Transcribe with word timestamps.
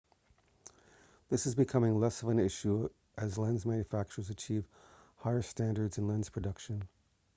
this 1.29 1.45
is 1.45 1.53
becoming 1.53 1.93
less 1.99 2.23
of 2.23 2.29
an 2.29 2.39
issue 2.39 2.89
as 3.19 3.37
lens 3.37 3.67
manufacturers 3.67 4.31
achieve 4.31 4.67
higher 5.17 5.43
standards 5.43 5.99
in 5.99 6.07
lens 6.07 6.27
production 6.31 6.81